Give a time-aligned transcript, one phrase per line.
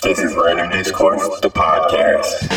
[0.00, 2.54] This is Random Discourse, the podcast.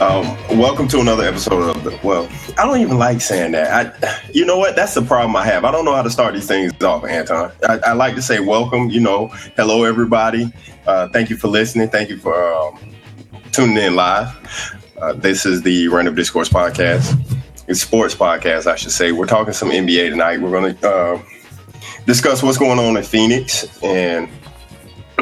[0.00, 2.00] Um, welcome to another episode of the.
[2.02, 3.94] Well, I don't even like saying that.
[4.02, 4.74] I, you know what?
[4.74, 5.66] That's the problem I have.
[5.66, 7.52] I don't know how to start these things off, Anton.
[7.68, 8.88] I, I like to say welcome.
[8.88, 10.50] You know, hello everybody.
[10.86, 11.90] Uh, thank you for listening.
[11.90, 12.78] Thank you for um,
[13.52, 14.34] tuning in live.
[15.00, 17.18] Uh, this is the Random Discourse podcast.
[17.66, 19.12] It's sports podcast, I should say.
[19.12, 20.40] We're talking some NBA tonight.
[20.40, 21.22] We're going to uh,
[22.06, 24.28] discuss what's going on in Phoenix and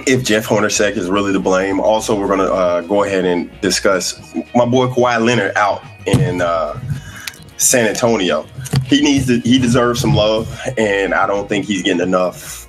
[0.07, 1.81] if Jeff Hornacek is really to blame.
[1.81, 6.41] Also, we're going to uh, go ahead and discuss my boy Kawhi Leonard out in
[6.41, 6.79] uh,
[7.57, 8.47] San Antonio.
[8.85, 12.66] He needs to, he deserves some love, and I don't think he's getting enough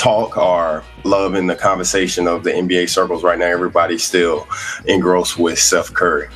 [0.00, 3.44] talk or love in the conversation of the NBA circles right now.
[3.44, 4.48] Everybody's still
[4.86, 6.26] engrossed with Steph Curry.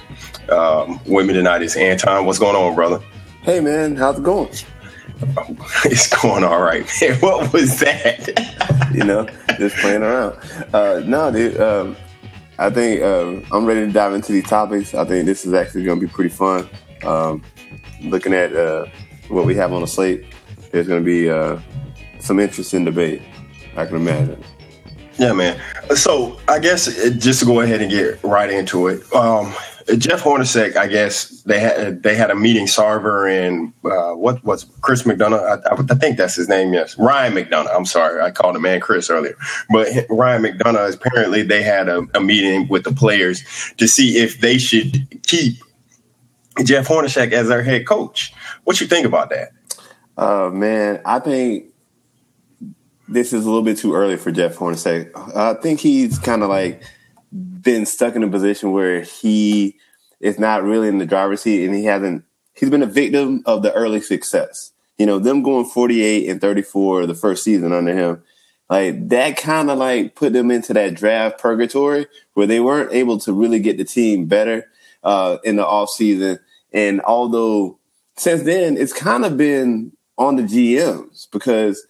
[0.50, 2.26] Um, with me tonight is Anton.
[2.26, 3.02] What's going on, brother?
[3.42, 3.96] Hey, man.
[3.96, 4.50] How's it going?
[5.86, 7.18] It's going all right, man.
[7.20, 8.28] What was that?
[8.92, 9.26] you know,
[9.58, 10.36] just playing around.
[10.74, 11.58] Uh, no, dude.
[11.58, 11.96] Um,
[12.58, 14.92] I think um, I'm ready to dive into these topics.
[14.94, 16.68] I think this is actually going to be pretty fun.
[17.02, 17.42] Um,
[18.02, 18.86] looking at uh,
[19.28, 20.26] what we have on the slate,
[20.70, 21.58] there's going to be uh,
[22.18, 23.22] some interesting debate.
[23.76, 24.42] I can imagine.
[25.18, 25.60] Yeah, man.
[25.94, 29.00] So I guess uh, just to go ahead and get right into it.
[29.14, 29.54] Um,
[29.98, 32.66] Jeff Hornacek, I guess they had they had a meeting.
[32.66, 35.62] Sarver and uh, what was Chris McDonough?
[35.66, 36.72] I, I, think that's his name.
[36.72, 37.74] Yes, Ryan McDonough.
[37.74, 39.36] I'm sorry, I called him man Chris earlier,
[39.70, 40.94] but Ryan McDonough.
[40.94, 43.44] Apparently, they had a, a meeting with the players
[43.76, 45.58] to see if they should keep
[46.64, 48.32] Jeff Hornacek as their head coach.
[48.64, 49.52] What you think about that?
[50.16, 51.66] Uh, man, I think
[53.08, 55.36] this is a little bit too early for Jeff Hornacek.
[55.36, 56.82] I think he's kind of like
[57.32, 59.78] been stuck in a position where he
[60.20, 62.24] is not really in the driver's seat and he hasn't
[62.54, 64.72] he's been a victim of the early success.
[64.98, 68.22] You know, them going 48 and 34 the first season under him,
[68.70, 73.18] like that kind of like put them into that draft purgatory where they weren't able
[73.18, 74.70] to really get the team better
[75.02, 76.38] uh, in the off season.
[76.72, 77.78] And although
[78.16, 81.86] since then it's kind of been on the GMs because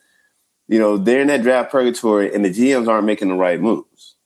[0.68, 4.16] you know they're in that draft purgatory and the GMs aren't making the right moves.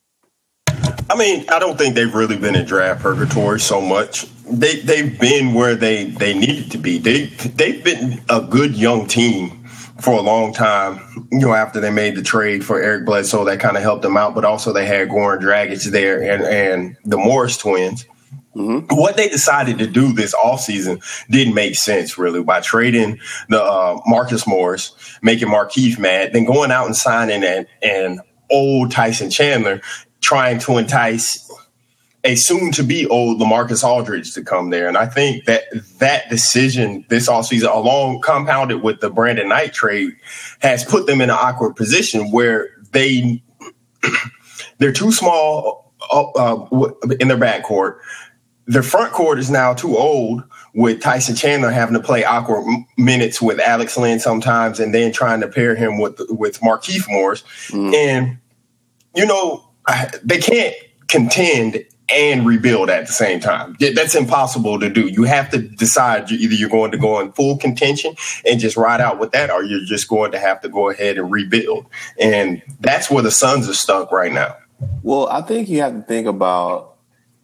[1.10, 4.26] I mean, I don't think they've really been in draft purgatory so much.
[4.44, 6.98] They they've been where they they needed to be.
[6.98, 9.64] They they've been a good young team
[10.00, 11.00] for a long time.
[11.32, 14.16] You know, after they made the trade for Eric Bledsoe, that kind of helped them
[14.16, 14.34] out.
[14.34, 18.04] But also they had Goran Dragic there and and the Morris twins.
[18.58, 18.96] Mm-hmm.
[18.96, 24.00] What they decided to do this offseason didn't make sense, really, by trading the uh,
[24.06, 24.92] Marcus Morris,
[25.22, 28.20] making Markieff mad, then going out and signing an, an
[28.50, 29.80] old Tyson Chandler
[30.20, 31.48] trying to entice
[32.24, 34.88] a soon to be old Lamarcus Aldridge to come there.
[34.88, 35.64] And I think that
[35.98, 40.16] that decision this offseason, along compounded with the Brandon Knight trade,
[40.58, 43.42] has put them in an awkward position where they
[44.78, 46.90] they're too small uh, uh
[47.20, 47.98] in their backcourt.
[48.68, 52.64] Their front court is now too old with Tyson Chandler having to play awkward
[52.96, 57.42] minutes with Alex Len sometimes, and then trying to pair him with with Markieff Morris.
[57.68, 57.94] Mm.
[57.94, 58.38] And
[59.16, 59.68] you know,
[60.22, 60.74] they can't
[61.08, 63.76] contend and rebuild at the same time.
[63.80, 65.08] That's impossible to do.
[65.08, 68.14] You have to decide either you're going to go in full contention
[68.46, 71.18] and just ride out with that, or you're just going to have to go ahead
[71.18, 71.86] and rebuild.
[72.18, 74.56] And that's where the Suns are stuck right now.
[75.02, 76.87] Well, I think you have to think about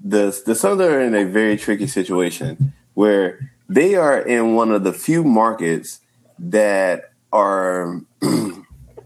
[0.05, 4.85] the the Suns are in a very tricky situation where they are in one of
[4.85, 6.01] the few markets
[6.39, 8.03] that are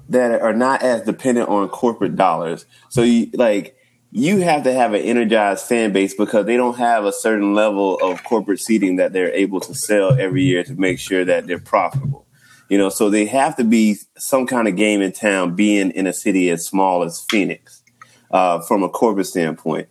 [0.08, 2.66] that are not as dependent on corporate dollars.
[2.88, 3.76] So you like
[4.10, 7.96] you have to have an energized fan base because they don't have a certain level
[8.00, 11.60] of corporate seating that they're able to sell every year to make sure that they're
[11.60, 12.26] profitable.
[12.68, 16.06] You know, so they have to be some kind of game in town being in
[16.06, 17.82] a city as small as Phoenix,
[18.30, 19.88] uh, from a corporate standpoint.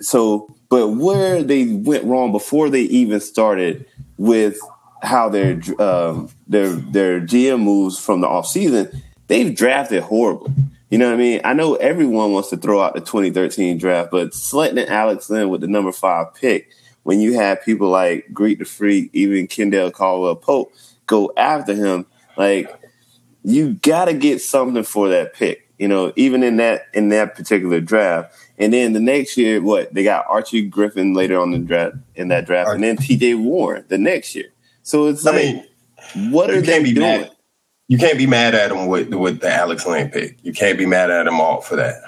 [0.00, 3.86] So, but where they went wrong before they even started
[4.16, 4.58] with
[5.02, 10.52] how their um, their their GM moves from the off season they've drafted horribly.
[10.90, 11.40] You know what I mean?
[11.44, 15.60] I know everyone wants to throw out the 2013 draft, but selecting Alex Len with
[15.60, 16.68] the number five pick,
[17.04, 20.72] when you have people like Greek the Freak, even Kendall Caldwell Pope
[21.06, 22.06] go after him,
[22.36, 22.68] like
[23.44, 25.68] you got to get something for that pick.
[25.78, 29.92] You know, even in that in that particular draft, and then the next year, what
[29.92, 33.34] they got Archie Griffin later on the draft in that draft, and then T.J.
[33.34, 34.52] Warren the next year.
[34.84, 37.22] So it's I like, mean, what are they doing?
[37.22, 37.30] Mad
[37.90, 40.38] you can't be mad at him with with the Alex Len pick.
[40.44, 42.02] You can't be mad at him all for that.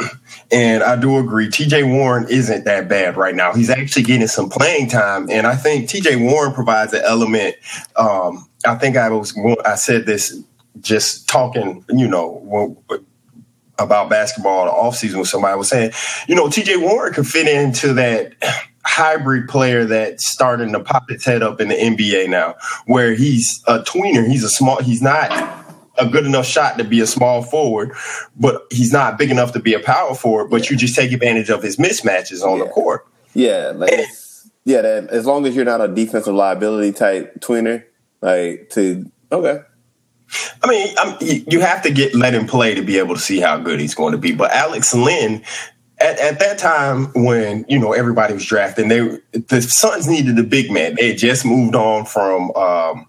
[0.50, 3.52] And I do agree, TJ Warren isn't that bad right now.
[3.52, 7.56] He's actually getting some playing time, and I think TJ Warren provides an element.
[7.96, 10.42] Um, I think I was I said this
[10.80, 12.78] just talking, you know,
[13.78, 15.92] about basketball the offseason with somebody was saying,
[16.26, 18.34] you know, TJ Warren could fit into that
[18.84, 22.54] hybrid player that's starting to pop its head up in the NBA now,
[22.86, 24.26] where he's a tweener.
[24.26, 25.30] He's a small, he's not
[25.98, 27.92] a good enough shot to be a small forward,
[28.36, 30.48] but he's not big enough to be a power forward.
[30.48, 32.64] But you just take advantage of his mismatches on yeah.
[32.64, 33.06] the court.
[33.34, 34.06] Yeah, like and,
[34.64, 34.82] yeah.
[34.82, 37.84] That, as long as you're not a defensive liability type tweener,
[38.20, 39.60] like to okay.
[40.62, 43.40] I mean, I'm, you have to get let him play to be able to see
[43.40, 44.32] how good he's going to be.
[44.32, 45.42] But Alex Len,
[46.00, 50.42] at, at, that time when you know everybody was drafting, they the Suns needed a
[50.42, 50.96] big man.
[50.96, 53.06] They just moved on from um,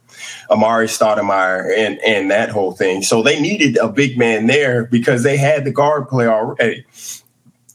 [0.50, 5.24] Amar'e Stoudemire and and that whole thing, so they needed a big man there because
[5.24, 6.86] they had the guard play already.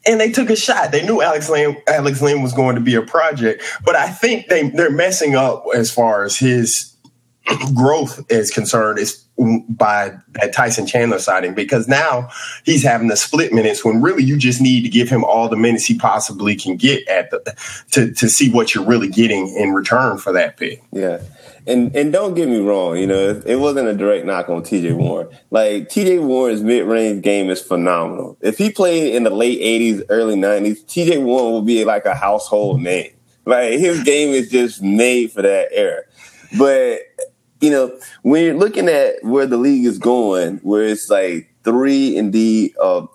[0.07, 0.93] And they took a shot.
[0.93, 4.49] They knew Alex Len, Alex Len was going to be a project, but I think
[4.49, 6.94] they they're messing up as far as his
[7.75, 8.99] growth is concerned.
[8.99, 9.25] Is
[9.69, 12.29] by that Tyson Chandler signing because now
[12.65, 15.57] he's having the split minutes when really you just need to give him all the
[15.57, 17.39] minutes he possibly can get at the
[17.91, 20.83] to to see what you're really getting in return for that pick.
[20.93, 21.21] Yeah.
[21.67, 24.63] And and don't get me wrong, you know, it, it wasn't a direct knock on
[24.63, 25.29] TJ Warren.
[25.51, 28.37] Like TJ Warren's mid range game is phenomenal.
[28.41, 32.15] If he played in the late '80s, early '90s, TJ Warren would be like a
[32.15, 33.11] household name.
[33.47, 36.03] Like his game is just made for that era.
[36.59, 37.01] But
[37.65, 42.15] you know, when you're looking at where the league is going, where it's like three
[42.15, 43.07] indeed uh,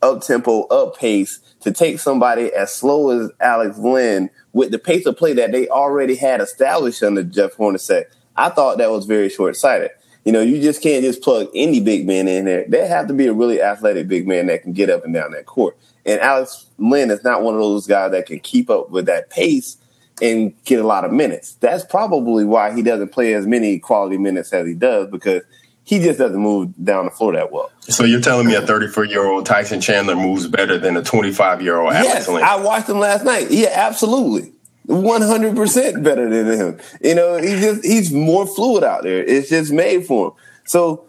[0.00, 5.06] up tempo, up pace, to take somebody as slow as Alex Len with the pace
[5.06, 8.04] of play that they already had established under Jeff Hornacek,
[8.36, 9.90] I thought that was very short sighted.
[10.24, 12.64] You know, you just can't just plug any big man in there.
[12.68, 15.32] They have to be a really athletic big man that can get up and down
[15.32, 15.76] that court.
[16.04, 19.30] And Alex Len is not one of those guys that can keep up with that
[19.30, 19.78] pace
[20.22, 21.54] and get a lot of minutes.
[21.54, 25.42] That's probably why he doesn't play as many quality minutes as he does because
[25.84, 27.70] he just doesn't move down the floor that well.
[27.80, 31.62] So you're telling me a 34 year old Tyson Chandler moves better than a 25
[31.62, 33.50] year old Alex yes, I watched him last night.
[33.50, 34.52] Yeah, absolutely.
[34.88, 36.80] 100% better than him.
[37.00, 39.22] You know, he's just, he's more fluid out there.
[39.22, 40.32] It's just made for him.
[40.64, 41.06] So,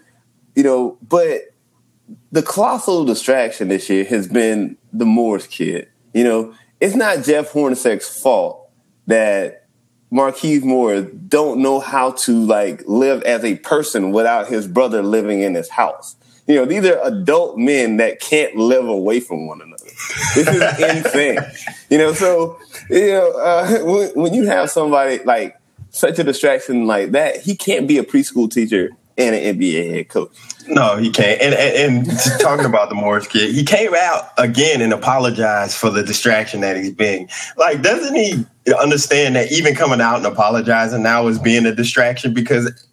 [0.56, 1.42] you know, but
[2.32, 5.90] the colossal distraction this year has been the Morris kid.
[6.14, 8.67] You know, it's not Jeff Hornacek's fault
[9.08, 9.68] that
[10.12, 15.42] Markieff Moore don't know how to like live as a person without his brother living
[15.42, 16.16] in his house.
[16.48, 19.84] You know, these are adult men that can't live away from one another.
[20.34, 21.40] This is insane.
[21.90, 22.58] You know, so
[22.90, 25.60] you know uh, when, when you have somebody like
[25.90, 30.10] such a distraction like that, he can't be a preschool teacher and an NBA head
[30.10, 30.32] coach.
[30.68, 31.42] No, he can't.
[31.42, 35.90] And, and, and talking about the Morris kid, he came out again and apologized for
[35.90, 37.30] the distraction that he's being.
[37.56, 38.46] Like, doesn't he
[38.80, 42.34] understand that even coming out and apologizing now is being a distraction?
[42.34, 42.86] Because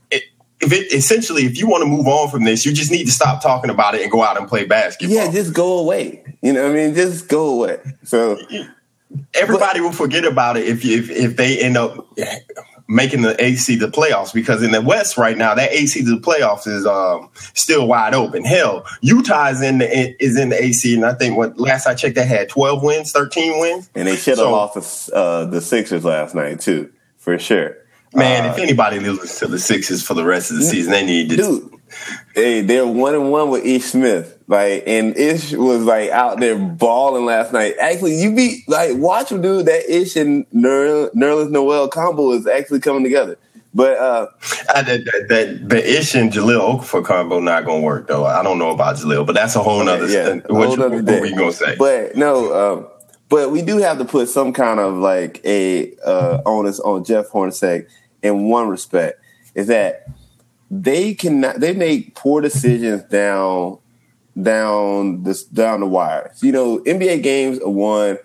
[0.61, 3.13] if it essentially, if you want to move on from this, you just need to
[3.13, 5.15] stop talking about it and go out and play basketball.
[5.15, 6.23] Yeah, just go away.
[6.43, 7.79] You know, what I mean, just go away.
[8.05, 8.39] So
[9.35, 12.07] everybody but, will forget about it if if if they end up
[12.87, 16.21] making the AC the playoffs because in the West right now that AC to the
[16.21, 18.45] playoffs is um, still wide open.
[18.45, 21.95] Hell, Utah is in the is in the AC, and I think what last I
[21.95, 25.45] checked they had twelve wins, thirteen wins, and they should have so, lost the, uh,
[25.47, 27.79] the Sixers last night too, for sure.
[28.13, 31.05] Man, uh, if anybody loses to the Sixers for the rest of the season, they
[31.05, 31.37] need to.
[31.37, 31.74] Dude,
[32.35, 34.39] hey, they're one and one with Ish Smith.
[34.47, 37.75] Like, and Ish was like out there balling last night.
[37.81, 42.81] Actually, you be like, watch him do that Ish and Nerlens Noel combo is actually
[42.81, 43.39] coming together.
[43.73, 44.29] But uh,
[44.73, 48.25] I, that, that, the Ish and Jahlil Okafor combo not gonna work though.
[48.25, 50.09] I don't know about Jahlil, but that's a whole nother.
[50.09, 51.75] Yeah, what, whole nother what, we gonna say?
[51.77, 52.89] But no, um,
[53.29, 57.31] but we do have to put some kind of like a uh, onus on Jeff
[57.31, 57.89] Hornacek
[58.23, 59.21] in one respect
[59.55, 60.07] is that
[60.83, 63.79] they cannot they make poor decisions down
[64.41, 66.43] down this down the wires.
[66.43, 68.19] You know, NBA games are won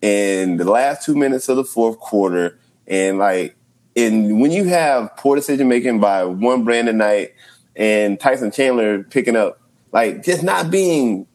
[0.00, 3.56] in the last two minutes of the fourth quarter, and like,
[3.94, 7.34] and when you have poor decision making by one Brandon Knight
[7.76, 9.60] and Tyson Chandler picking up,
[9.92, 11.26] like, just not being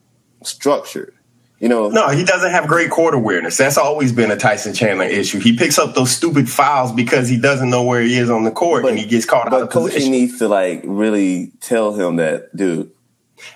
[0.44, 1.14] structured.
[1.60, 3.58] You know, no, he doesn't have great court awareness.
[3.58, 5.40] That's always been a Tyson Chandler issue.
[5.40, 8.52] He picks up those stupid fouls because he doesn't know where he is on the
[8.52, 10.12] court, but, and he gets caught but out of coaching position.
[10.12, 12.92] needs to like really tell him that, dude.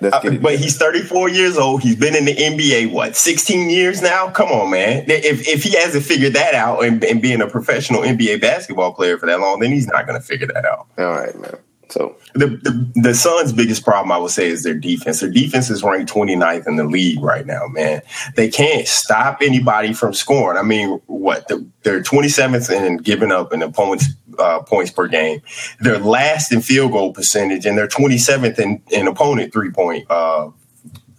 [0.01, 1.81] Uh, but he's 34 years old.
[1.81, 4.29] He's been in the NBA what 16 years now.
[4.29, 5.05] Come on, man.
[5.07, 9.17] If if he hasn't figured that out and, and being a professional NBA basketball player
[9.17, 10.87] for that long, then he's not going to figure that out.
[10.97, 11.55] All right, man.
[11.91, 15.19] So the, the the Suns' biggest problem, I would say, is their defense.
[15.19, 17.67] Their defense is ranked 29th in the league right now.
[17.67, 18.01] Man,
[18.35, 20.57] they can't stop anybody from scoring.
[20.57, 21.49] I mean, what
[21.83, 24.07] they're 27th in giving up an opponent's
[24.39, 25.41] uh, points per game.
[25.81, 30.49] They're last in field goal percentage, and they're 27th in, in opponent three point uh,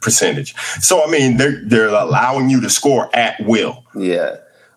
[0.01, 0.55] percentage.
[0.81, 3.85] So I mean, they're they're allowing you to score at will.
[3.95, 4.37] Yeah.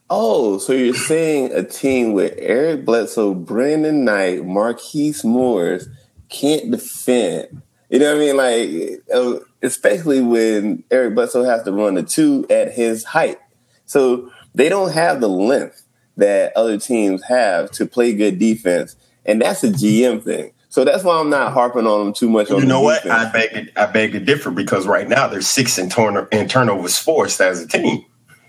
[0.09, 5.87] Oh, so you're saying a team with Eric Bledsoe, Brandon Knight, Markieff Morris
[6.29, 7.61] can't defend.
[7.89, 8.37] You know what I mean?
[8.37, 13.37] Like, uh, especially when Eric Bledsoe has to run the two at his height.
[13.85, 15.85] So they don't have the length
[16.17, 18.95] that other teams have to play good defense.
[19.25, 20.51] And that's a GM thing.
[20.69, 22.49] So that's why I'm not harping on them too much.
[22.49, 23.09] You know what?
[23.09, 26.47] I beg, to, I beg to differ because right now they're six in, turn- in
[26.47, 28.05] turnovers forced as a team.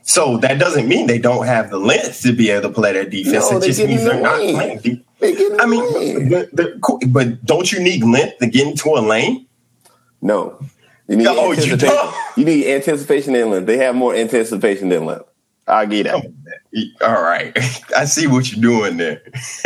[0.09, 3.11] So that doesn't mean they don't have the length to be able to play that
[3.11, 3.51] defense.
[3.51, 4.79] No, it just means they're not playing.
[4.79, 5.05] Deep.
[5.21, 6.49] I mean, but,
[7.13, 9.47] but, don't you need length to get into a lane?
[10.23, 10.61] No.
[11.09, 11.89] You need, oh, anticipation.
[11.89, 13.67] You, you need anticipation and length.
[13.67, 15.29] They have more anticipation than length.
[15.69, 16.33] I'll get that.
[17.01, 17.53] All right,
[17.97, 19.21] I see what you're doing there.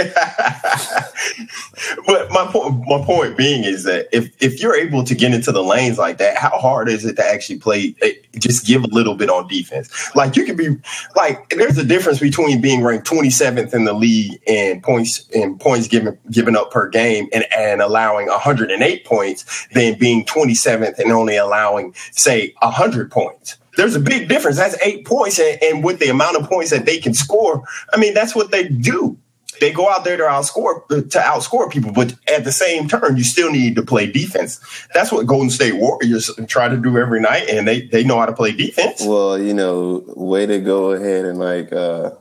[2.07, 5.53] but my point, my point being is that if if you're able to get into
[5.53, 7.95] the lanes like that, how hard is it to actually play?
[8.01, 10.15] Eh, just give a little bit on defense.
[10.15, 10.77] Like you could be
[11.17, 15.87] like, there's a difference between being ranked 27th in the league and points and points
[15.87, 21.37] given given up per game and and allowing 108 points than being 27th and only
[21.37, 24.59] allowing say 100 points there's a big difference.
[24.59, 27.97] That's eight points, and, and, with the amount of points that they can score, I
[27.97, 29.19] mean, that's what they do.
[29.59, 33.25] They go out there to outscore to outscore people, but at the same turn, you
[33.25, 34.61] still need to play defense.
[34.95, 38.27] That's what Golden State Warriors try to do every night, and they they know how
[38.27, 39.03] to play defense.
[39.05, 41.73] Well, you know, way to go ahead and like.
[41.73, 42.13] uh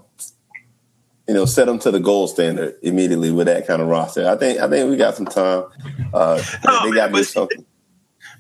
[1.28, 4.28] you know, set them to the gold standard immediately with that kind of roster.
[4.28, 5.66] I think I think we got some time.
[6.12, 7.64] Uh, no, they got to do something.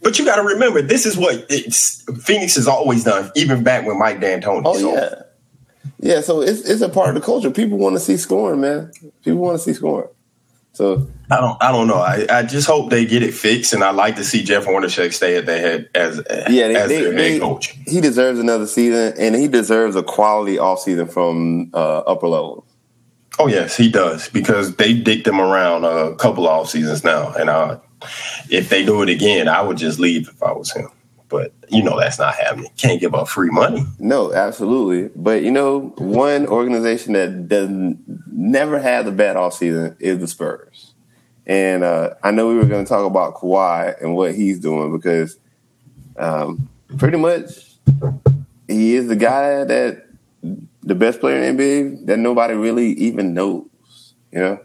[0.02, 4.00] But you got to remember, this is what Phoenix has always done, even back when
[4.00, 4.62] Mike D'Antoni.
[4.66, 4.94] Oh so.
[4.94, 5.22] yeah,
[6.00, 6.22] yeah.
[6.22, 7.52] So it's it's a part of the culture.
[7.52, 8.92] People want to see scoring, man.
[9.24, 10.10] People want to see scoring.
[10.72, 11.96] So I don't I don't know.
[11.96, 15.12] I, I just hope they get it fixed, and I like to see Jeff Hornacek
[15.14, 17.76] stay at their head as yeah they, as they, their they, head coach.
[17.86, 22.66] He deserves another season, and he deserves a quality off season from uh, upper level.
[23.38, 27.50] Oh yes, he does because they dicked him around a couple off seasons now, and
[27.50, 27.80] uh,
[28.50, 30.90] if they do it again, I would just leave if I was him.
[31.28, 32.72] But you know that's not happening.
[32.76, 33.86] Can't give up free money.
[34.00, 35.12] No, absolutely.
[35.16, 40.28] But you know, one organization that doesn't never had a bad off season is the
[40.28, 40.94] Spurs.
[41.46, 44.92] And uh, I know we were going to talk about Kawhi and what he's doing
[44.92, 45.38] because
[46.18, 47.76] um, pretty much
[48.68, 50.06] he is the guy that
[50.84, 53.66] the best player in NBA that nobody really even knows.
[54.32, 54.60] You know,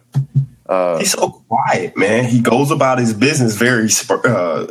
[0.66, 2.25] uh, he's so quiet, man.
[2.25, 3.88] He goes about his business very.
[4.09, 4.66] Uh,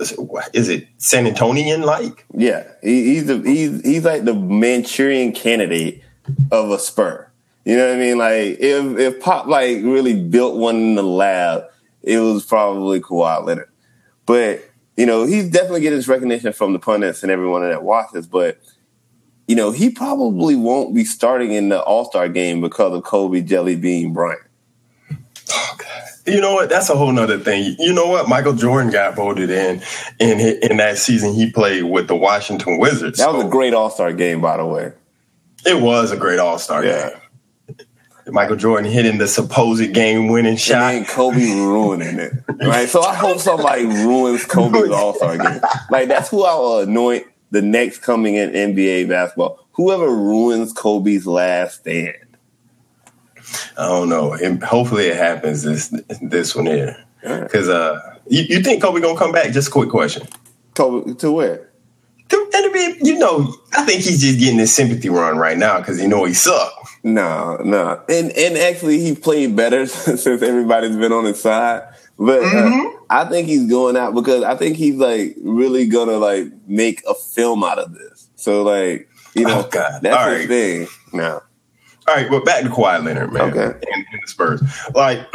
[0.54, 2.26] is it San Antonian like?
[2.34, 6.04] Yeah, he, he's the he's he's like the Manchurian candidate
[6.52, 7.30] of a Spur.
[7.66, 8.18] You know what I mean?
[8.18, 11.66] Like if if Pop like really built one in the lab,
[12.02, 13.70] it was probably Kawhi Leonard.
[14.26, 14.64] But
[14.98, 18.26] you know, he's definitely getting his recognition from the pundits and everyone that watches.
[18.26, 18.60] But
[19.48, 23.42] you know, he probably won't be starting in the All Star game because of Kobe
[23.42, 24.42] Jelly Bean Bryant.
[26.26, 26.70] You know what?
[26.70, 27.76] That's a whole nother thing.
[27.80, 28.30] You know what?
[28.30, 29.82] Michael Jordan got voted in
[30.20, 33.20] in in that season he played with the Washington Wizards.
[33.20, 33.48] That was so.
[33.48, 34.94] a great All Star game, by the way.
[35.66, 37.10] It was a great All Star yeah.
[37.10, 37.20] game.
[38.28, 40.94] Michael Jordan hitting the supposed game winning shot.
[40.94, 42.32] And Kobe ruining it.
[42.62, 42.88] Right?
[42.88, 45.60] So I hope somebody ruins Kobe's All Star game.
[45.90, 49.60] Like that's who I will anoint the next coming in NBA basketball.
[49.74, 52.16] Whoever ruins Kobe's last stand.
[53.78, 54.34] I don't know.
[54.34, 55.90] And hopefully it happens this
[56.22, 57.04] this one here.
[57.22, 59.52] Because uh, you, you think Kobe gonna come back?
[59.52, 60.28] Just a quick question.
[60.76, 61.70] Kobe to where?
[62.30, 63.06] To NBA.
[63.06, 66.26] You know, I think he's just getting his sympathy run right now because you know
[66.26, 66.90] he sucked.
[67.04, 71.84] No, no, and and actually he played better since everybody's been on his side.
[72.18, 73.04] But uh, mm-hmm.
[73.10, 77.14] I think he's going out because I think he's like really gonna like make a
[77.14, 78.30] film out of this.
[78.36, 80.48] So like you know, oh, that's All his right.
[80.48, 81.42] thing now.
[82.08, 83.64] All right, but back to Kawhi Leonard, man, okay.
[83.94, 84.62] and, and the Spurs.
[84.94, 85.26] Like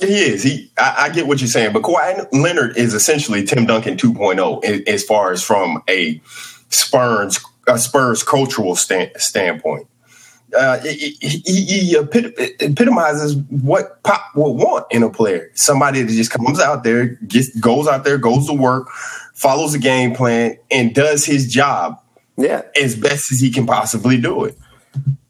[0.00, 0.42] he is.
[0.42, 0.70] He.
[0.78, 5.04] I, I, get what you're saying, but Kawhi Leonard is essentially Tim Duncan 2.0 as
[5.04, 6.20] far as from a
[6.68, 9.86] Spurs a Spurs cultural stand, standpoint.
[10.56, 15.50] Uh, he, he, he epitomizes what Pop would want in a player.
[15.54, 18.90] Somebody that just comes out there, gets goes out there, goes to work,
[19.32, 21.98] follows the game plan, and does his job.
[22.36, 24.58] Yeah, as best as he can possibly do it.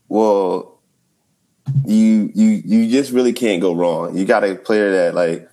[0.08, 0.71] Well,
[1.84, 4.16] you you you just really can't go wrong.
[4.16, 5.48] You got a player that like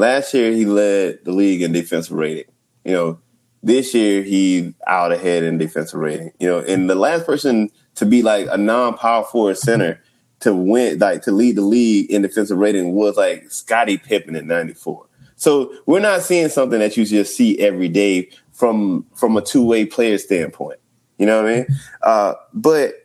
[0.00, 2.50] Last year he led the league in defensive rating.
[2.84, 3.20] You know,
[3.62, 6.32] this year he out ahead in defensive rating.
[6.38, 10.02] You know, and the last person to be like a non-power forward center
[10.40, 14.46] to win, like to lead the league in defensive rating was like Scottie Pippen in
[14.46, 15.06] '94.
[15.36, 19.66] So we're not seeing something that you just see every day from from a two
[19.66, 20.78] way player standpoint.
[21.18, 21.66] You know what I mean?
[22.02, 22.99] Uh, but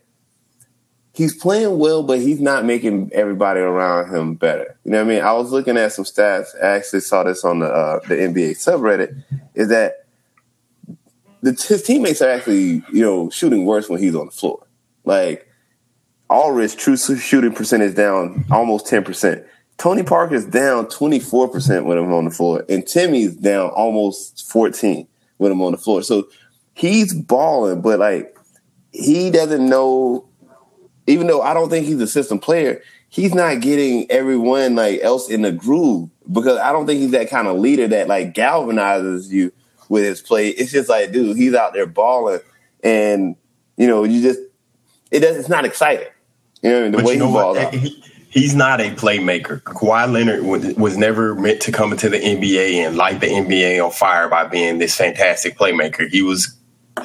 [1.15, 4.77] he's playing well, but he's not making everybody around him better.
[4.83, 5.23] You know what I mean?
[5.23, 6.47] I was looking at some stats.
[6.61, 9.23] I actually saw this on the uh, the NBA subreddit.
[9.55, 10.05] Is that
[11.41, 14.65] the, his teammates are actually you know shooting worse when he's on the floor.
[15.05, 15.47] Like
[16.29, 19.45] Ulrich true shooting percentage down almost ten percent.
[19.77, 24.49] Tony Parker's down twenty four percent when I'm on the floor, and Timmy's down almost
[24.49, 25.07] fourteen
[25.37, 26.01] when I'm on the floor.
[26.01, 26.27] So
[26.73, 28.37] he's balling, but like
[28.91, 30.24] he doesn't know.
[31.07, 35.29] Even though I don't think he's a system player, he's not getting everyone like else
[35.29, 39.29] in the groove because I don't think he's that kind of leader that like galvanizes
[39.29, 39.51] you
[39.89, 40.49] with his play.
[40.49, 42.39] It's just like, dude, he's out there balling,
[42.83, 43.35] and
[43.77, 44.39] you know, you just
[45.11, 45.37] it does.
[45.37, 46.07] It's not exciting.
[46.61, 47.73] You know, the but way you know he balls out.
[47.73, 49.61] He, he's not a playmaker.
[49.61, 53.83] Kawhi Leonard was, was, never meant to come into the NBA and light the NBA
[53.83, 56.09] on fire by being this fantastic playmaker.
[56.09, 56.55] He was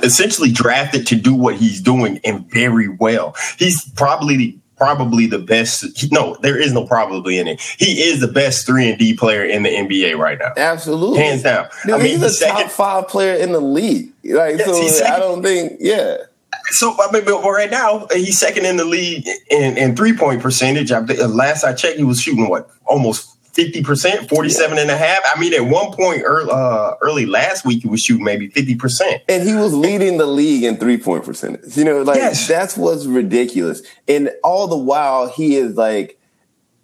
[0.03, 3.35] essentially drafted to do what he's doing and very well.
[3.59, 6.11] He's probably probably the best.
[6.11, 7.61] No, there is no probably in it.
[7.79, 10.53] He is the best three and D player in the NBA right now.
[10.57, 11.69] Absolutely, hands down.
[11.85, 14.11] Dude, I mean, he's a second, top five player in the league.
[14.25, 16.17] Like, yes, so I don't think, yeah.
[16.71, 20.41] So I mean, but right now he's second in the league in, in three point
[20.43, 20.91] percentage.
[20.91, 24.83] I, last I checked, he was shooting what almost 50%, 47 yeah.
[24.83, 25.21] and a half.
[25.35, 29.23] I mean, at one point early, uh, early last week, he was shooting maybe 50%.
[29.28, 31.76] And he was leading the league in three point percentage.
[31.76, 32.47] You know, like yes.
[32.47, 33.83] that's what's ridiculous.
[34.07, 36.21] And all the while, he is like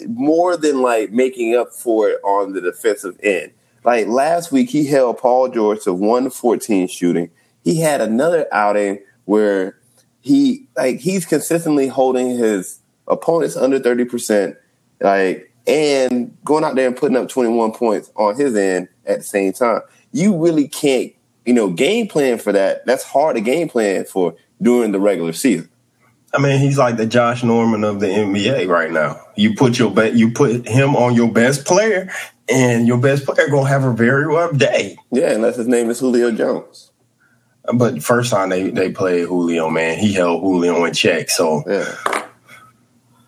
[0.07, 3.53] more than like making up for it on the defensive end.
[3.85, 7.31] Like last week, he held Paul George to 114 shooting.
[7.63, 9.79] He had another outing where
[10.21, 14.57] he, like, he's consistently holding his opponents under 30%.
[15.01, 19.25] Like, and going out there and putting up 21 points on his end at the
[19.25, 19.81] same time.
[20.13, 21.13] You really can't,
[21.45, 22.87] you know, game plan for that.
[22.87, 25.69] That's hard to game plan for during the regular season.
[26.35, 29.21] I mean, he's like the Josh Norman of the NBA right now.
[29.37, 32.11] You put your be- you put him on your best player,
[32.49, 34.99] and your best player gonna have a very rough day.
[35.11, 36.91] Yeah, unless his name is Julio Jones.
[37.73, 41.31] But first time they they played Julio, man, he held Julio in check.
[41.31, 42.27] So, yeah.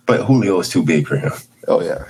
[0.07, 1.33] But Julio is too big for him.
[1.67, 2.05] Oh yeah.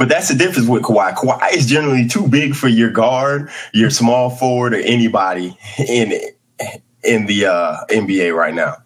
[0.00, 1.12] But that's the difference with Kawhi.
[1.12, 6.18] Kawhi is generally too big for your guard, your small forward, or anybody in
[7.04, 8.76] in the uh, NBA right now.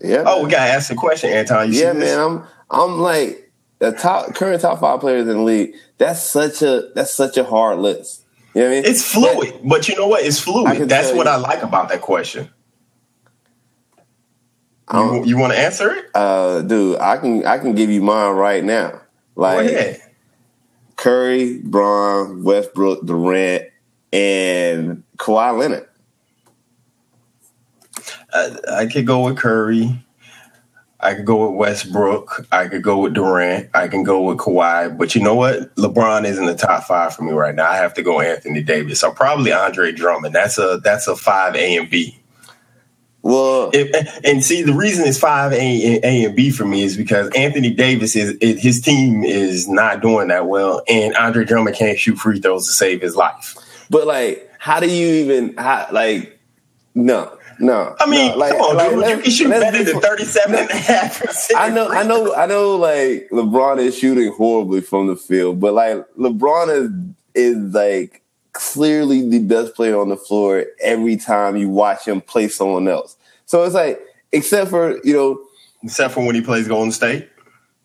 [0.00, 0.22] Yeah.
[0.24, 0.44] Oh, man.
[0.44, 1.72] we gotta ask the question, Anton.
[1.72, 2.20] You yeah, man.
[2.20, 5.74] I'm I'm like the top current top five players in the league.
[5.98, 8.24] That's such a that's such a hard list.
[8.54, 8.84] You know what I mean?
[8.84, 10.22] It's fluid, but, but you know what?
[10.22, 10.88] It's fluid.
[10.88, 11.32] That's what you.
[11.32, 12.48] I like about that question.
[14.92, 16.04] You, you want to answer it?
[16.14, 19.00] Uh, dude, I can I can give you mine right now.
[19.34, 20.00] Like
[20.96, 23.64] Curry, Braun, Westbrook, Durant,
[24.12, 25.88] and Kawhi Leonard.
[28.32, 30.04] I, I could go with Curry.
[31.00, 32.46] I could go with Westbrook.
[32.50, 33.68] I could go with Durant.
[33.74, 34.96] I can go with Kawhi.
[34.96, 35.74] But you know what?
[35.76, 37.70] LeBron isn't the top five for me right now.
[37.70, 39.00] I have to go Anthony Davis.
[39.00, 40.34] So probably Andre Drummond.
[40.34, 42.18] That's a that's a five A and B.
[43.24, 45.56] Well, it, and see, the reason it's five A,
[46.04, 50.28] A and B for me is because Anthony Davis is his team is not doing
[50.28, 53.56] that well, and Andre Drummond can't shoot free throws to save his life.
[53.88, 56.38] But like, how do you even how, like?
[56.94, 57.96] No, no.
[57.98, 59.16] I mean, no, like, come on, like, dude.
[59.16, 61.58] You can shoot better than 37 and a half percent.
[61.58, 62.76] I know, I know, I know.
[62.76, 66.90] Like LeBron is shooting horribly from the field, but like LeBron is
[67.34, 68.20] is like
[68.54, 73.16] clearly the best player on the floor every time you watch him play someone else.
[73.44, 74.00] So it's like,
[74.32, 75.44] except for, you know,
[75.82, 77.28] except for when he plays Golden State.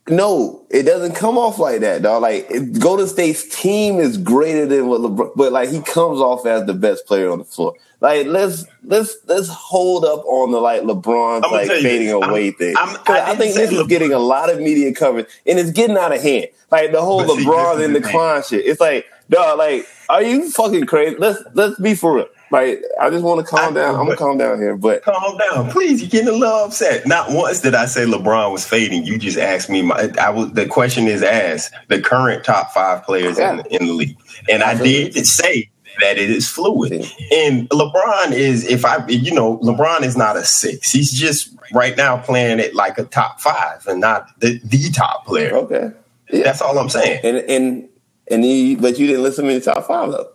[0.08, 2.24] No, it doesn't come off like that, dog.
[2.24, 6.66] Like Golden State's team is greater than what LeBron, but like he comes off as
[6.66, 7.76] the best player on the floor.
[8.02, 12.54] Like let's let's let's hold up on the like LeBron like fading you, away I'm,
[12.54, 12.76] thing.
[12.78, 13.82] I'm, I, I think this LeBron.
[13.82, 16.48] is getting a lot of media coverage, and it's getting out of hand.
[16.72, 18.66] Like the whole LeBron in the decline shit.
[18.66, 21.16] It's like, dog, like are you fucking crazy?
[21.18, 22.28] Let's let's be for real.
[22.52, 23.94] Like, I just want to calm down.
[23.94, 26.02] I'm gonna calm down here, but calm down, please.
[26.02, 27.06] You're getting a little upset.
[27.06, 29.06] Not once did I say LeBron was fading.
[29.06, 29.84] You just asked me.
[29.84, 33.62] My, I was the question is asked the current top five players yeah.
[33.70, 34.18] in, in the league,
[34.50, 35.70] and I did say
[36.02, 36.94] that it is fluid.
[37.32, 40.92] And LeBron is, if I, you know, LeBron is not a six.
[40.92, 45.28] He's just right now playing it like a top five and not the, the top
[45.28, 45.56] player.
[45.56, 45.92] Okay,
[46.32, 46.44] yeah.
[46.44, 47.20] that's all I'm saying.
[47.24, 47.90] And and
[48.30, 50.32] and you, but you didn't listen to me top five though.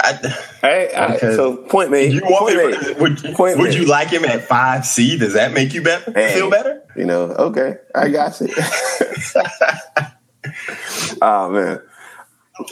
[0.00, 0.10] I,
[0.62, 1.20] all right, all right.
[1.20, 2.12] So point made.
[2.12, 3.00] You want point me, made.
[3.00, 5.16] Would, point would you like him at five C?
[5.16, 6.10] Does that make you better?
[6.12, 6.82] Hey, feel better?
[6.96, 8.48] You know, okay, I got you.
[11.22, 11.80] oh man.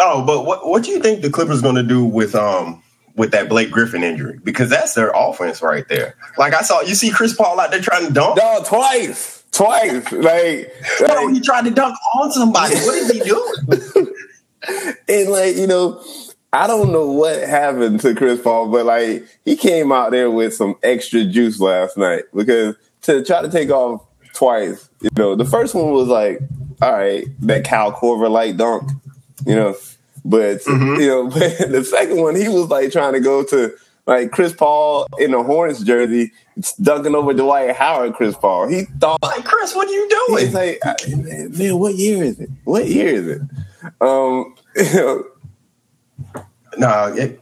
[0.01, 2.83] Oh, but what what do you think the Clippers going to do with um
[3.15, 4.39] with that Blake Griffin injury?
[4.43, 6.17] Because that's their offense right there.
[6.39, 8.37] Like I saw, you see Chris Paul out there trying to dunk.
[8.37, 10.11] No, twice, twice.
[10.13, 12.75] Like, like, he tried to dunk on somebody.
[12.77, 14.15] What is he doing?
[15.09, 16.03] and like you know
[16.53, 20.55] I don't know what happened to Chris Paul, but like he came out there with
[20.55, 25.47] some extra juice last night because to try to take off twice, you know, the
[25.47, 26.41] first one was like,
[26.83, 28.91] all right, that Kyle Korver like dunk,
[29.47, 29.75] you know,
[30.27, 31.01] but mm-hmm.
[31.01, 33.75] you know, but the second one he was like trying to go to
[34.07, 36.33] like Chris Paul in a Hornets jersey,
[36.81, 38.15] dunking over Dwight Howard.
[38.15, 40.45] Chris Paul, he thought, like, Chris, what are you doing?
[40.45, 40.81] He's like,
[41.59, 42.51] man, what year is it?
[42.65, 43.43] What year is it?
[44.01, 45.25] Um, you know,
[46.79, 47.41] no, it,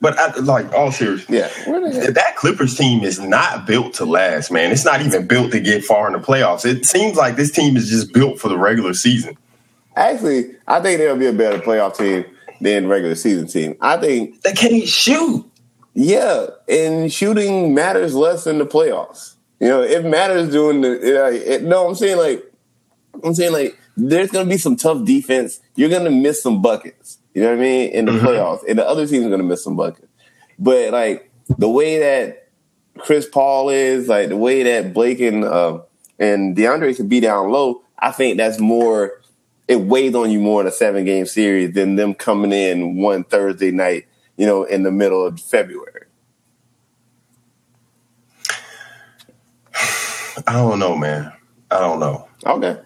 [0.00, 4.70] but I, like all serious, yeah, that Clippers team is not built to last, man.
[4.70, 6.64] It's not even built to get far in the playoffs.
[6.64, 9.36] It seems like this team is just built for the regular season.
[9.96, 12.24] Actually, I think they'll be a better playoff team
[12.60, 13.76] than regular season team.
[13.80, 15.47] I think they can't shoot.
[16.00, 19.34] Yeah, and shooting matters less in the playoffs.
[19.58, 20.92] You know, it matters doing the.
[20.92, 22.44] It, it, no, I'm saying like,
[23.24, 25.60] I'm saying like, there's gonna be some tough defense.
[25.74, 27.18] You're gonna miss some buckets.
[27.34, 27.90] You know what I mean?
[27.90, 28.26] In the mm-hmm.
[28.26, 30.08] playoffs, and the other teams going to miss some buckets.
[30.58, 32.48] But like the way that
[32.98, 35.80] Chris Paul is, like the way that Blake and uh,
[36.18, 39.20] and DeAndre could be down low, I think that's more.
[39.68, 43.22] It weighs on you more in a seven game series than them coming in one
[43.22, 44.06] Thursday night,
[44.38, 46.06] you know, in the middle of February.
[50.46, 51.32] I don't know, man.
[51.70, 52.26] I don't know.
[52.46, 52.80] Okay,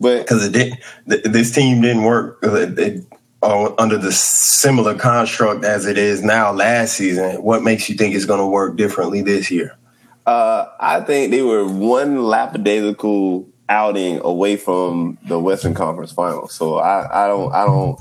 [0.00, 0.78] but because it did,
[1.24, 2.38] this team didn't work.
[2.42, 3.04] It, it,
[3.42, 8.14] uh, under the similar construct as it is now last season, what makes you think
[8.14, 9.76] it's going to work differently this year?
[10.24, 16.54] Uh, I think they were one lackadaisical outing away from the Western Conference Finals.
[16.54, 18.00] So I, I don't, I don't,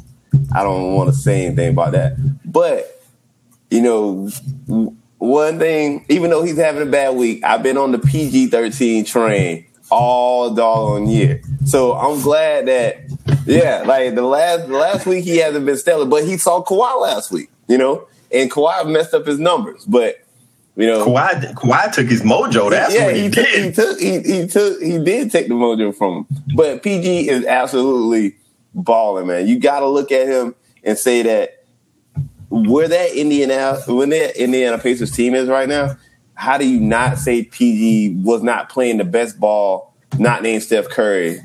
[0.53, 2.15] I don't want to say anything about that.
[2.45, 3.01] But
[3.69, 4.29] you know,
[5.17, 9.05] one thing, even though he's having a bad week, I've been on the PG thirteen
[9.05, 11.41] train all doggone year.
[11.65, 12.97] So I'm glad that
[13.45, 17.01] yeah, like the last the last week he hasn't been stellar, but he saw Kawhi
[17.01, 20.19] last week, you know, and Kawhi messed up his numbers, but
[20.75, 22.71] you know, Kawhi, Kawhi took his mojo.
[22.71, 23.63] That's yeah, what he, he took, did.
[23.65, 26.27] He took he, he took he did take the mojo from him.
[26.55, 28.35] But PG is absolutely
[28.73, 29.47] balling, man.
[29.47, 31.65] You got to look at him and say that
[32.49, 35.95] where that Indiana when that Indiana Pacers team is right now,
[36.35, 40.89] how do you not say PG was not playing the best ball, not named Steph
[40.89, 41.39] Curry,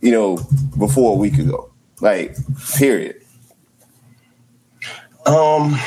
[0.00, 0.38] you know,
[0.78, 1.70] before a week ago?
[2.00, 2.36] Like,
[2.76, 3.20] period.
[5.26, 5.78] Um,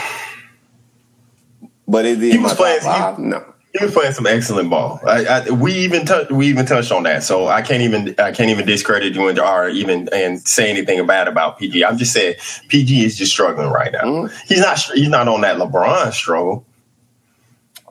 [1.87, 2.81] but is he was playing?
[2.81, 4.99] He, no, he was playing some excellent ball.
[5.05, 8.31] I, I, we even touched we even touched on that, so I can't even I
[8.31, 11.83] can't even discredit you and or even and say anything bad about PG.
[11.83, 12.35] I'm just saying
[12.69, 14.03] PG is just struggling right now.
[14.03, 14.35] Mm-hmm.
[14.47, 16.65] He's not he's not on that LeBron struggle.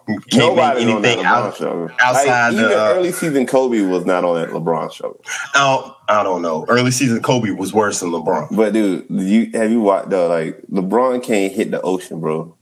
[0.06, 4.36] Can't Nobody make anything out, outside like, even the, early season Kobe was not on
[4.40, 5.20] that LeBron show.
[5.52, 6.64] I don't, I don't know.
[6.68, 8.54] Early season Kobe was worse than LeBron.
[8.56, 10.28] But dude, you have you watched though?
[10.28, 12.55] Like LeBron can't hit the ocean, bro.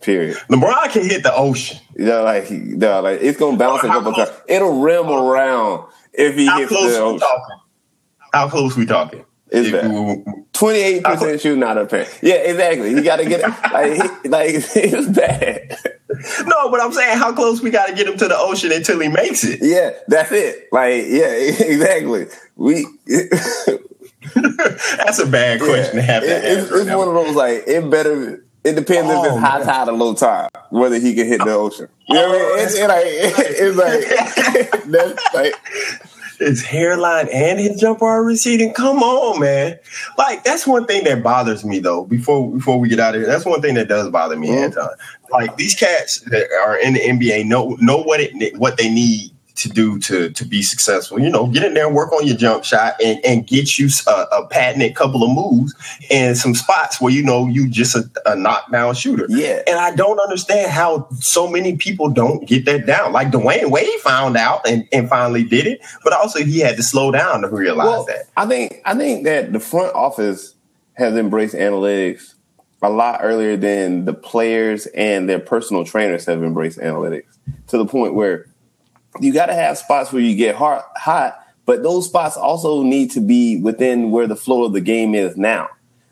[0.00, 0.36] Period.
[0.48, 1.78] LeBron can hit the ocean.
[1.94, 4.30] Know, like, like it's gonna bounce a couple times.
[4.48, 7.20] It'll rim around if he hits the ocean.
[7.20, 7.56] Talking?
[8.32, 9.24] How close we talking?
[9.50, 10.24] It's bad.
[10.52, 12.08] Twenty eight percent shooting out of paint.
[12.22, 12.90] Yeah, exactly.
[12.90, 13.46] You got to get it.
[13.72, 15.76] Like, like it's bad.
[16.44, 19.00] No, but I'm saying how close we got to get him to the ocean until
[19.00, 19.60] he makes it.
[19.62, 20.68] Yeah, that's it.
[20.72, 22.26] Like, yeah, exactly.
[22.56, 22.86] We.
[24.34, 26.22] that's a bad question yeah, to have.
[26.24, 28.44] It, it's, it's one of those like it better.
[28.62, 31.52] It depends oh, if it's high tide or low tide whether he can hit the
[31.52, 31.88] ocean.
[32.08, 32.66] You know what I mean?
[32.66, 33.04] It's, it, like,
[34.86, 35.54] it's like like
[36.38, 38.72] his hairline and his jumper are receding.
[38.72, 39.78] Come on, man.
[40.16, 42.04] Like that's one thing that bothers me though.
[42.04, 44.64] Before before we get out of here, that's one thing that does bother me, mm-hmm.
[44.64, 44.90] Anton.
[45.30, 49.29] Like these cats that are in the NBA know know what it what they need
[49.60, 51.20] to do to to be successful.
[51.20, 53.88] You know, get in there and work on your jump shot and, and get you
[54.06, 55.74] a, a patented couple of moves
[56.10, 59.26] and some spots where you know you just a, a knockdown shooter.
[59.28, 63.12] Yeah, and I don't understand how so many people don't get that down.
[63.12, 66.82] Like Dwyane Wade found out and, and finally did it, but also he had to
[66.82, 68.30] slow down to realize well, that.
[68.36, 70.54] I think I think that the front office
[70.94, 72.34] has embraced analytics
[72.82, 77.84] a lot earlier than the players and their personal trainers have embraced analytics to the
[77.84, 78.46] point where
[79.18, 83.10] you got to have spots where you get hot, hot, but those spots also need
[83.12, 85.68] to be within where the flow of the game is now,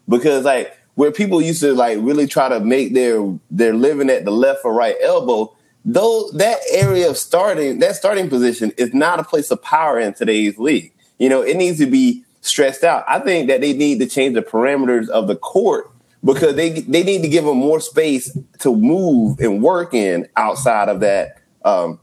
[0.09, 4.25] because like where people used to like really try to make their their living at
[4.25, 9.21] the left or right elbow, though that area of starting that starting position is not
[9.21, 10.93] a place of power in today's league.
[11.19, 13.05] You know, it needs to be stressed out.
[13.09, 15.91] I think that they need to change the parameters of the court
[16.25, 20.89] because they they need to give them more space to move and work in outside
[20.89, 22.01] of that um,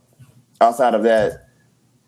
[0.62, 1.48] outside of that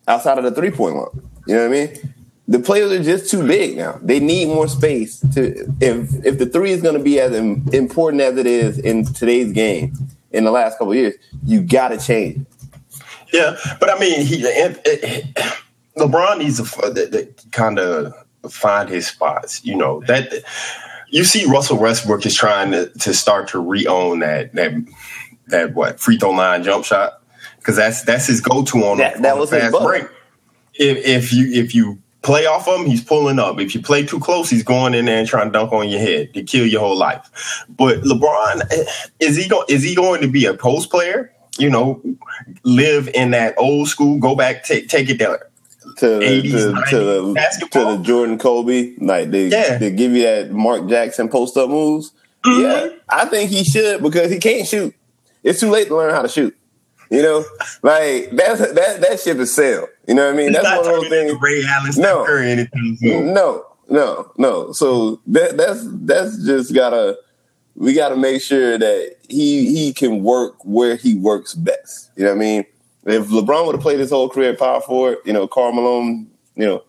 [0.07, 1.29] outside of the three point line.
[1.47, 2.13] You know what I mean?
[2.49, 3.99] The players are just too big now.
[4.01, 8.21] They need more space to if if the three is going to be as important
[8.21, 9.93] as it is in today's game
[10.31, 12.45] in the last couple years, you got to change.
[13.33, 14.41] Yeah, but I mean, he
[15.97, 18.13] LeBron needs to kind of
[18.49, 19.63] find his spots.
[19.65, 20.31] You know that
[21.09, 24.73] you see Russell Westbrook is trying to, to start to re-own that that
[25.47, 27.21] that what free throw line jump shot
[27.67, 30.05] because that's that's his go-to on, that, that on was fast break.
[30.75, 33.59] If, if you if you play off of him, he's pulling up.
[33.59, 35.99] If you play too close, he's going in there and trying to dunk on your
[35.99, 37.65] head to kill your whole life.
[37.67, 38.61] But LeBron
[39.19, 41.33] is he going is he going to be a post player?
[41.59, 42.01] You know,
[42.63, 45.49] live in that old school, go back, take take it there
[45.97, 49.77] to, 80s, to, to, the, to the Jordan Kobe, like they yeah.
[49.77, 52.13] they give you that Mark Jackson post up moves.
[52.45, 52.61] Mm-hmm.
[52.61, 54.95] Yeah, I think he should because he can't shoot.
[55.43, 56.55] It's too late to learn how to shoot.
[57.09, 57.45] You know,
[57.83, 59.89] like that's that that ship is sailed.
[60.07, 60.47] You know what I mean?
[60.47, 61.41] He's that's one of those things.
[61.41, 62.25] Ray Allen, no,
[63.01, 64.71] no, no, no.
[64.73, 67.17] So that that's that's just gotta
[67.75, 72.11] we gotta make sure that he he can work where he works best.
[72.15, 72.65] You know what I mean?
[73.05, 76.29] If LeBron would have played his whole career at power forward, you know, Karl Malone,
[76.55, 76.83] you know,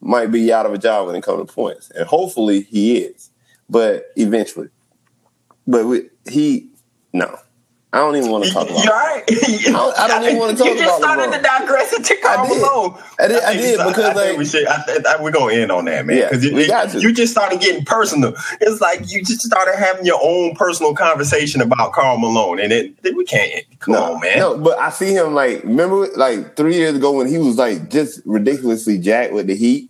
[0.00, 3.30] might be out of a job when it comes to points, and hopefully he is,
[3.70, 4.68] but eventually.
[5.66, 6.68] But we, he,
[7.12, 7.38] no,
[7.94, 8.84] I don't even want to talk about.
[8.84, 9.24] You all right?
[9.30, 10.80] I don't, I don't even want to talk about.
[10.80, 11.36] You just started LeBron.
[11.36, 12.98] to digress into Karl Malone.
[13.20, 13.44] I did.
[13.44, 14.66] I, I did because I like we should.
[14.66, 16.16] I, we're gonna end on that, man.
[16.16, 17.00] Yeah, got to.
[17.00, 18.34] You just started getting personal.
[18.60, 22.96] It's like you just started having your own personal conversation about Karl Malone, and it,
[23.14, 23.64] we can't.
[23.78, 24.38] Come no, on, man.
[24.38, 27.90] No, but I see him like remember like three years ago when he was like
[27.90, 29.88] just ridiculously jacked with the Heat.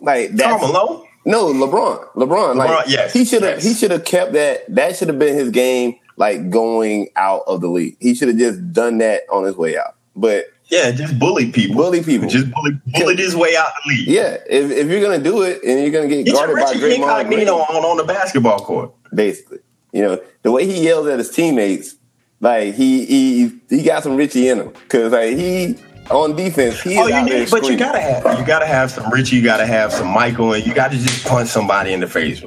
[0.00, 0.58] Like that.
[0.58, 1.06] Karl Malone.
[1.26, 2.14] No, LeBron.
[2.14, 2.56] LeBron.
[2.56, 3.56] Like LeBron, yes, he should have.
[3.56, 3.64] Yes.
[3.64, 4.74] He should have kept that.
[4.74, 7.96] That should have been his game like going out of the league.
[8.00, 9.96] He should have just done that on his way out.
[10.16, 11.76] But yeah, just bully people.
[11.76, 12.28] Bully people.
[12.28, 14.08] Just bully, bullied his way out the league.
[14.08, 17.48] Yeah, if, if you're gonna do it and you're gonna get guarded by Draymond Green
[17.48, 19.58] on on the basketball court, basically,
[19.92, 21.96] you know the way he yells at his teammates,
[22.40, 25.76] like he he he got some Richie in him because like he
[26.10, 29.36] on defense, he oh, you need, but you gotta have you gotta have some Richie,
[29.36, 32.42] you gotta have some Michael, and you gotta just punch somebody in the face.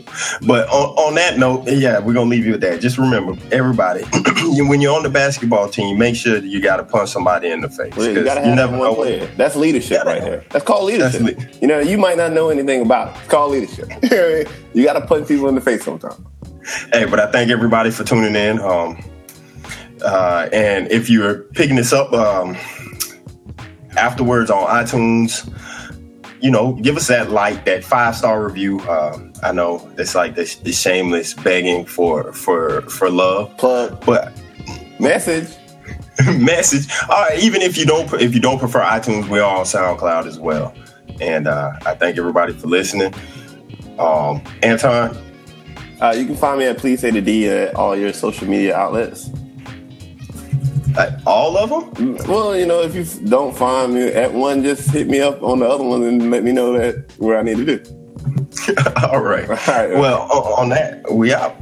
[0.46, 2.82] But on, on that note, yeah, we're gonna leave you with that.
[2.82, 4.04] Just remember, everybody,
[4.68, 7.70] when you're on the basketball team, make sure that you gotta punch somebody in the
[7.70, 7.96] face.
[7.96, 9.26] Well, you gotta have you never one player.
[9.38, 10.46] That's leadership right there.
[10.50, 11.22] That's called leadership.
[11.22, 13.20] That's you know, you might not know anything about it.
[13.20, 13.90] It's called leadership.
[14.74, 16.20] you gotta punch people in the face sometimes.
[16.92, 18.60] Hey, but I thank everybody for tuning in.
[18.60, 19.04] Um,
[20.04, 22.58] uh, and if you're picking this up, um,
[23.98, 25.50] afterwards on iTunes.
[26.42, 28.80] You know, give us that like, that five star review.
[28.82, 33.56] Um, I know it's like this, this shameless begging for for for love.
[33.58, 34.34] Plug, but
[35.00, 35.56] message,
[36.38, 36.92] message.
[37.10, 40.40] All right, even if you don't if you don't prefer iTunes, we're on SoundCloud as
[40.40, 40.74] well.
[41.22, 43.14] And uh, I thank everybody for listening.
[44.00, 45.16] Um, Anton,
[46.02, 48.76] uh, you can find me at Please Say the D at all your social media
[48.76, 49.30] outlets.
[50.96, 52.16] Like all of them?
[52.16, 55.42] Mm, well, you know, if you don't find me at one, just hit me up
[55.42, 57.84] on the other one and let me know that where I need to do.
[59.12, 59.50] all right.
[59.50, 59.90] All right.
[59.90, 61.56] Well, on that, we out.